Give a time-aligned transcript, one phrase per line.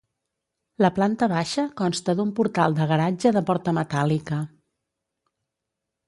[0.83, 4.41] La planta baixa consta d'un portal de garatge de porta metàl·lica.